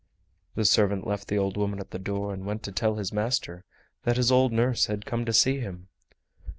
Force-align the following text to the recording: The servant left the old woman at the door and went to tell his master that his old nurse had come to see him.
The 0.55 0.65
servant 0.65 1.05
left 1.05 1.27
the 1.27 1.37
old 1.37 1.57
woman 1.57 1.77
at 1.79 1.91
the 1.91 1.99
door 1.99 2.33
and 2.33 2.43
went 2.43 2.63
to 2.63 2.71
tell 2.71 2.95
his 2.95 3.13
master 3.13 3.63
that 4.01 4.17
his 4.17 4.31
old 4.31 4.51
nurse 4.51 4.87
had 4.87 5.05
come 5.05 5.25
to 5.25 5.31
see 5.31 5.59
him. 5.59 5.89